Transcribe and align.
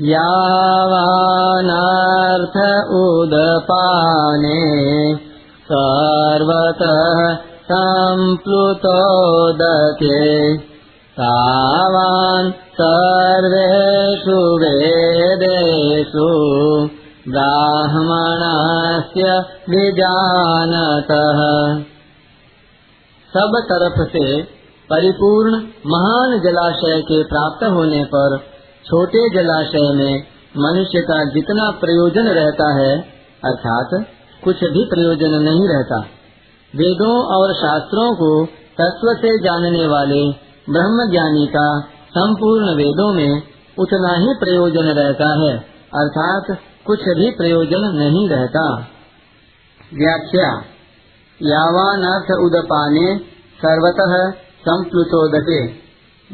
यावानार्थ 0.00 2.56
उदपाने 2.94 4.64
सर्वतः 5.68 7.36
सम्प्लुतोदके 7.70 10.18
तावान् 11.20 12.50
सर्वेषु 12.80 14.36
वेदेषु 14.62 16.26
ब्राह्मणस्य 17.28 19.38
विजानतः। 19.70 21.40
सब 23.36 23.58
तरफ़ 23.72 24.08
से 24.08 24.42
परिपूर्ण 24.90 25.62
महान 25.86 26.40
जलाशय 26.40 27.00
के 27.00 27.24
प्राप्त 27.24 27.64
होने 27.64 28.04
पर 28.04 28.55
छोटे 28.86 29.28
जलाशय 29.30 29.92
में 29.94 30.26
मनुष्य 30.58 31.00
का 31.00 31.24
जितना 31.24 31.70
प्रयोजन 31.70 32.28
रहता 32.28 32.66
है, 32.74 32.98
अर्थात 33.44 34.06
कुछ 34.44 34.56
भी 34.56 34.84
प्रयोजन 34.84 35.34
नहीं 35.42 35.68
रहता। 35.68 35.98
वेदों 36.74 37.16
और 37.36 37.54
शास्त्रों 37.54 38.14
को 38.14 38.46
तत्व 38.80 39.12
से 39.14 39.38
जानने 39.38 39.86
वाले 39.86 40.22
ब्रह्म 40.70 41.10
ज्ञानी 41.10 41.46
का 41.46 41.80
संपूर्ण 42.10 42.74
वेदों 42.74 43.12
में 43.14 43.42
उतना 43.78 44.14
ही 44.16 44.34
प्रयोजन 44.34 44.88
रहता 44.92 45.28
है, 45.42 45.56
अर्थात 45.94 46.58
कुछ 46.86 47.00
भी 47.00 47.30
प्रयोजन 47.30 47.90
नहीं 47.94 48.28
रहता। 48.28 48.64
व्याख्या 49.94 50.48
यावान 51.42 52.04
उदपाने 52.44 53.18
सर्वतः 53.58 54.30
संप्लुतोदके, 54.60 55.66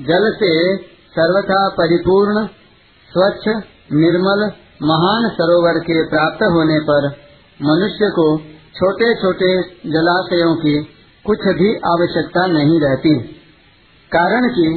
जल 0.03 0.33
से 0.33 0.77
सर्वथा 1.15 1.61
परिपूर्ण, 1.69 2.47
स्वच्छ, 3.11 3.49
निर्मल, 3.95 4.45
महान 4.83 5.29
सरोवर 5.31 5.79
के 5.79 5.97
प्राप्त 6.09 6.43
होने 6.53 6.79
पर 6.81 7.09
मनुष्य 7.61 8.09
को 8.11 8.27
छोटे 8.77 9.09
छोटे 9.15 9.51
जलाशयों 9.91 10.55
की 10.57 10.75
कुछ 11.25 11.45
भी 11.59 11.69
आवश्यकता 11.89 12.47
नहीं 12.47 12.79
रहती। 12.81 13.13
कारण 14.13 14.49
कि 14.49 14.69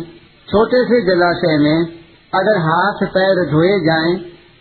छोटे 0.47 0.81
से 0.83 0.99
जलाशय 1.05 1.57
में 1.57 1.85
अगर 2.33 2.59
हाथ 2.59 3.05
पैर 3.07 3.41
धोए 3.51 3.71
जाएँ 3.85 4.15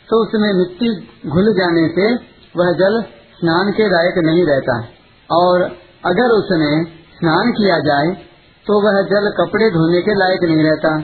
तो 0.08 0.20
उसमें 0.24 0.52
मिट्टी 0.52 0.90
घुल 1.28 1.52
जाने 1.54 1.84
से 1.88 2.06
वह 2.54 2.72
जल 2.72 3.00
स्नान 3.36 3.72
के 3.72 3.88
लायक 3.88 4.18
नहीं 4.24 4.44
रहता। 4.46 4.76
और 5.30 5.62
अगर 6.06 6.34
उसमें 6.34 6.84
स्नान 7.14 7.52
किया 7.52 7.78
जाए 7.78 8.14
तो 8.66 8.80
वह 8.80 9.00
जल 9.10 9.30
कपड़े 9.38 9.70
धोने 9.70 10.02
के 10.02 10.14
लायक 10.18 10.44
नहीं 10.44 10.64
रहता। 10.64 10.94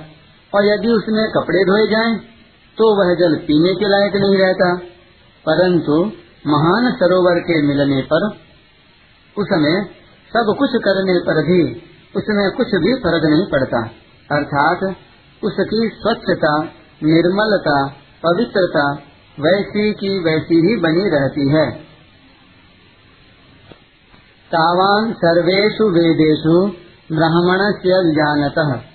और 0.54 0.66
यदि 0.66 0.88
उसमें 0.88 1.30
कपड़े 1.30 1.64
धोए 1.64 1.86
जाएँ 1.86 2.16
तो 2.78 2.94
वह 2.98 3.14
जल 3.14 3.36
पीने 3.36 3.74
के 3.74 3.88
लायक 3.88 4.16
नहीं 4.16 4.38
रहता। 4.38 4.76
परंतु 5.46 6.12
महान 6.46 6.92
सरोवर 6.92 7.40
के 7.40 7.62
मिलने 7.62 8.02
पर, 8.02 8.26
उसमें 9.38 9.84
सब 10.30 10.54
कुछ 10.58 10.70
करने 10.70 11.18
पर 11.18 11.42
भी 11.42 11.82
उसमें 12.16 12.50
कुछ 12.50 12.66
भी 12.66 12.94
फ़र्क 12.94 13.24
नहीं 13.24 13.46
पड़ता। 13.46 13.90
अर्थात 14.32 14.96
उसकी 15.44 15.90
स्वच्छता, 15.94 16.62
निर्मलता, 17.02 17.86
पवित्रता 18.22 18.92
वैसी 19.40 19.92
की 19.92 20.18
वैसी 20.18 20.54
ही 20.54 20.76
बनी 20.76 21.08
रहती 21.08 21.48
है। 21.48 21.70
तावान 24.52 25.12
सर्वेशु 25.12 25.84
वेदेशु 25.84 26.66
ब्राह्मण 27.16 27.72
से 27.72 28.12
जानत 28.12 28.89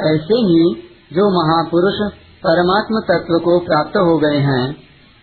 ऐसे 0.00 0.34
ही 0.34 0.74
जो 1.12 1.30
महापुरुष 1.30 2.12
परमात्म 2.46 3.00
तत्व 3.00 3.38
को 3.44 3.58
प्राप्त 3.58 3.96
हो 3.96 4.18
गए 4.18 4.36
हैं, 4.36 4.76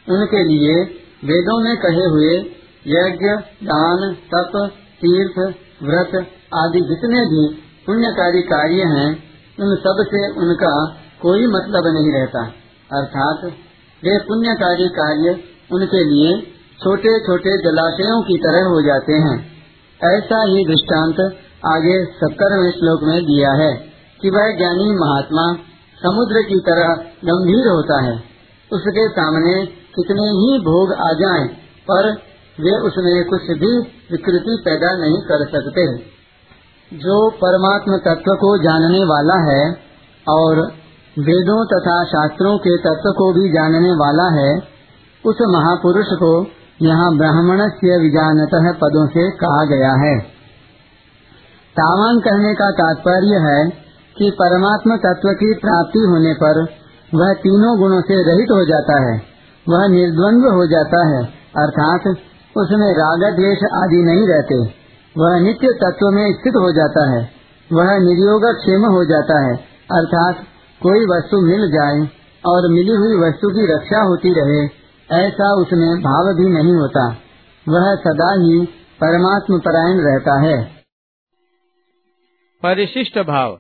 उनके 0.09 0.44
लिए 0.44 0.84
वेदों 1.23 1.64
में 1.64 1.78
कहे 1.78 2.06
हुए 2.06 2.56
यज्ञ, 2.88 3.28
दान, 3.67 4.14
तप, 4.14 4.72
तीर्थ, 4.73 5.55
व्रत 5.83 6.27
आदि 6.55 6.80
जितने 6.80 7.20
भी 7.20 7.55
पुण्यकारी 7.88 8.42
कार्य 8.42 8.76
हैं, 8.76 9.23
उन 9.60 9.76
सबसे 9.76 10.39
उनका 10.39 10.86
कोई 11.21 11.48
मतलब 11.48 11.83
नहीं 11.88 12.11
रहता। 12.11 12.42
अर्थात 12.94 13.45
वे 14.04 14.20
पुण्यकारी 14.20 14.88
कार्य 14.88 15.39
उनके 15.71 16.04
लिए 16.04 16.42
छोटे 16.83 17.20
छोटे 17.20 17.49
जलाशयों 17.58 18.21
की 18.21 18.38
तरह 18.38 18.64
हो 18.64 18.82
जाते 18.82 19.14
हैं। 19.14 19.45
ऐसा 20.04 20.44
ही 20.44 20.65
दृष्टांत 20.65 21.20
आगे 21.65 22.05
सत्तरवें 22.05 22.71
श्लोक 22.71 23.04
में 23.04 23.23
दिया 23.23 23.52
है। 23.52 23.89
कि 24.22 24.30
वह 24.30 24.48
ज्ञानी 24.58 24.88
महात्मा 24.96 25.46
समुद्र 25.98 26.42
की 26.42 26.60
तरह 26.60 26.94
गंभीर 27.26 27.68
होता 27.68 28.02
है। 28.04 28.16
उसके 28.72 29.08
सामने 29.10 29.66
कितने 29.66 30.26
ही 30.40 30.60
भोग 30.60 30.94
आ 30.94 31.12
जाएँ, 31.14 31.48
पर 31.88 32.10
वे 32.58 32.72
उसमें 32.80 33.26
कुछ 33.26 33.48
भी 33.60 33.72
विकृति 34.12 34.62
पैदा 34.66 34.92
नहीं 34.98 35.22
कर 35.22 35.46
सकते। 35.46 35.86
जो 36.92 37.30
परमात्म 37.30 37.98
तत्व 37.98 38.32
को 38.36 38.58
जानने 38.64 39.04
वाला 39.04 39.38
है 39.52 39.64
और 40.28 40.62
वेदों 41.20 41.66
तथा 41.66 42.04
शास्त्रों 42.04 42.58
के 42.58 42.78
तत्व 42.78 43.12
को 43.12 43.34
भी 43.34 43.50
जानने 43.50 43.92
वाला 43.92 44.30
है 44.36 44.52
उस 45.24 45.42
महापुरुष 45.50 46.06
को 46.14 46.32
यहाँ 46.82 47.18
ब्राह्मण 47.18 47.62
से 47.70 47.98
विजानत 48.02 48.50
पदों 48.84 49.08
से 49.08 49.32
कहा 49.32 49.64
गया 49.66 49.92
है। 50.04 50.14
तावान 51.76 52.20
कहने 52.20 52.54
का 52.54 52.72
तात्पर्य 52.72 53.42
है 53.46 53.89
कि 54.20 54.32
परमात्म 54.32 54.98
तत्व 54.98 55.30
की 55.30 55.54
प्राप्ति 55.54 56.00
होने 56.00 56.34
पर 56.34 56.62
वह 57.16 57.34
तीनों 57.34 57.80
गुणों 57.80 58.02
से 58.02 58.16
रहित 58.16 58.52
हो 58.52 58.66
जाता 58.66 59.02
है, 59.02 59.22
वह 59.70 59.88
निर्द्वंद 59.88 60.44
हो 60.44 60.66
जाता 60.66 61.08
है, 61.08 61.26
अर्थात 61.58 62.08
उसमें 62.58 62.92
राग 62.94 63.36
द्वेष 63.36 63.58
आदि 63.74 64.04
नहीं 64.04 64.28
रहते। 64.28 64.80
वह 65.16 65.40
नित्य 65.40 65.68
तत्व 65.68 66.10
में 66.12 66.34
स्थित 66.34 66.54
हो 66.56 66.72
जाता 66.72 67.10
है, 67.10 67.30
वह 67.74 67.86
निर्योग 67.86 68.46
क्षेम 68.58 68.86
हो 68.86 69.06
जाता 69.06 69.40
है, 69.46 69.56
अर्थात 69.92 70.36
कोई 70.82 71.06
वस्तु 71.06 71.42
मिल 71.42 71.72
जाए 71.72 72.10
और 72.46 72.72
मिली 72.72 72.96
हुई 72.96 73.30
वस्तु 73.30 73.50
की 73.50 73.76
रक्षा 73.76 74.02
होती 74.02 74.30
रहे, 74.30 74.66
ऐसा 75.28 75.54
उसमें 75.54 76.00
भाव 76.00 76.34
भी 76.34 76.50
नहीं 76.50 76.74
होता। 76.74 77.08
वह 77.70 77.96
सदा 77.96 78.34
ही 78.34 78.66
परमात्म 79.02 79.60
परायण 79.60 79.98
रहता 79.98 80.42
है। 80.42 80.64
परिशिष्ट 82.64 83.20
भाव। 83.20 83.58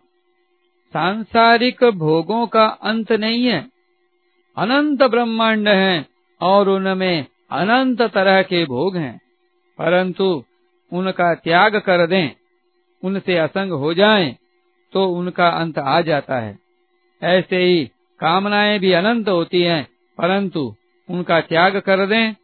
सांसारिक 0.93 1.83
भोगों 1.83 2.47
का 2.47 2.65
अंत 2.65 3.11
नहीं 3.11 3.45
है। 3.45 3.67
अनंत 4.57 5.03
ब्रह्मांड 5.03 5.67
है 5.67 6.05
और 6.41 6.69
उनमें 6.69 7.25
अनंत 7.51 8.01
तरह 8.01 8.41
के 8.41 8.65
भोग 8.65 8.97
हैं। 8.97 9.17
परंतु 9.77 10.43
उनका 10.93 11.33
त्याग 11.35 11.75
कर 11.75 12.07
दें, 12.07 12.29
उनसे 13.03 13.37
असंग 13.37 13.71
हो 13.71 13.93
जाएँ 13.93 14.35
तो 14.93 15.05
उनका 15.05 15.47
अंत 15.47 15.79
आ 15.79 16.01
जाता 16.01 16.39
है। 16.39 16.57
ऐसे 17.23 17.57
ही 17.57 17.85
कामनाएँ 18.19 18.79
भी 18.79 18.91
अनंत 18.91 19.29
होती 19.29 19.61
हैं, 19.61 19.87
परंतु 20.17 20.75
उनका 21.09 21.41
त्याग 21.41 21.77
कर 21.77 22.05
दें, 22.05 22.35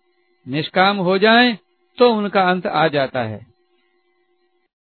निष्काम 0.48 0.98
हो 0.98 1.18
जाएँ 1.18 1.58
तो 1.98 2.14
उनका 2.14 2.42
अंत 2.42 2.68
आ 2.68 2.88
जाता 2.88 3.22
है। 3.22 3.55